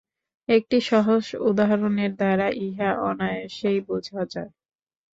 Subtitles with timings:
[0.49, 4.51] একটি সহজ উদাহরণের দ্বারা ইহা অনায়াসেই বুঝা যায়।